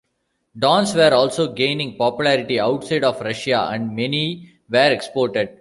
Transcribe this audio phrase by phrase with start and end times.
[0.57, 5.49] Dons were also gaining popularity outside of Russia, and many were exported.